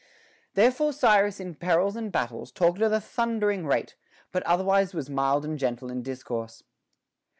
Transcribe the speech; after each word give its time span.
Therefore 0.55 0.93
Cyrus 0.93 1.39
in 1.39 1.53
perils 1.53 1.95
and 1.95 2.11
battles 2.11 2.51
talked 2.51 2.81
at 2.81 2.91
a 2.91 2.99
thundering 2.99 3.67
rate, 3.67 3.93
but 4.31 4.41
otherwise 4.47 4.95
was 4.95 5.11
mild 5.11 5.45
and 5.45 5.59
gentle 5.59 5.91
in 5.91 6.01
dis 6.01 6.23
course. 6.23 6.63